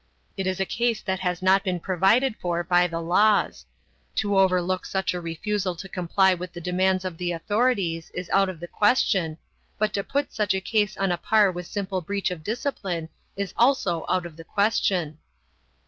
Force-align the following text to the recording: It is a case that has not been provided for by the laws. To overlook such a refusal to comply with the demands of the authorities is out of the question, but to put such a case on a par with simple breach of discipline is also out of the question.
It 0.35 0.47
is 0.47 0.59
a 0.59 0.65
case 0.65 0.99
that 1.03 1.19
has 1.19 1.43
not 1.43 1.63
been 1.63 1.79
provided 1.79 2.35
for 2.37 2.63
by 2.63 2.87
the 2.87 2.99
laws. 2.99 3.67
To 4.15 4.35
overlook 4.39 4.83
such 4.87 5.13
a 5.13 5.21
refusal 5.21 5.75
to 5.75 5.87
comply 5.87 6.33
with 6.33 6.53
the 6.53 6.59
demands 6.59 7.05
of 7.05 7.19
the 7.19 7.31
authorities 7.31 8.09
is 8.15 8.27
out 8.33 8.49
of 8.49 8.59
the 8.59 8.67
question, 8.67 9.37
but 9.77 9.93
to 9.93 10.03
put 10.03 10.33
such 10.33 10.55
a 10.55 10.59
case 10.59 10.97
on 10.97 11.11
a 11.11 11.17
par 11.17 11.51
with 11.51 11.67
simple 11.67 12.01
breach 12.01 12.31
of 12.31 12.43
discipline 12.43 13.09
is 13.35 13.53
also 13.55 14.07
out 14.09 14.25
of 14.25 14.37
the 14.37 14.43
question. 14.43 15.19